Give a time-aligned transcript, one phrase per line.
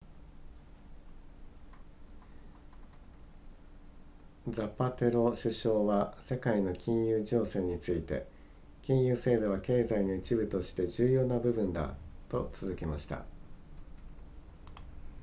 [4.49, 8.27] ザパテロ首相は世界の金融情勢について
[8.81, 11.93] 金融制度は経済の一部として重要な部分だ
[12.29, 13.25] と続けました